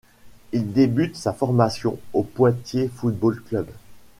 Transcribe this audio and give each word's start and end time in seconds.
Il 0.51 0.73
débute 0.73 1.15
sa 1.15 1.31
formation 1.31 1.99
au 2.15 2.23
Poitiers 2.23 2.87
Football 2.87 3.39
Club. 3.43 3.67